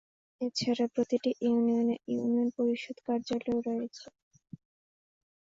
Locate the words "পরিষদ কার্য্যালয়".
2.57-3.61